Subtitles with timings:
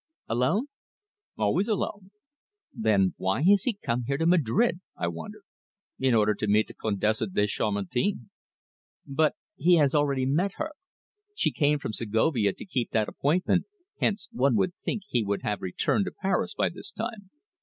[0.27, 0.65] "Alone?"
[1.37, 2.09] "Always alone."
[2.73, 5.43] "Then why has he come here, to Madrid?" I queried.
[5.99, 8.31] "In order to meet the Condesa de Chamartin."
[9.05, 10.71] "But he has already met her.
[11.35, 13.67] She came from Segovia to keep that appointment,
[13.99, 17.29] hence one would think he would have returned to Paris by this time."